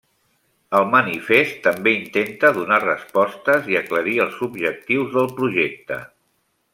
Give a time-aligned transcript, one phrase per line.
[0.77, 6.01] El manifest també intenta donar respostes i aclarir els objectius del projecte.